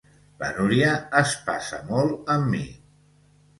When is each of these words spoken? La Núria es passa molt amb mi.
La 0.43 0.47
Núria 0.55 0.93
es 1.19 1.35
passa 1.51 1.81
molt 1.93 2.35
amb 2.39 2.51
mi. 2.57 2.65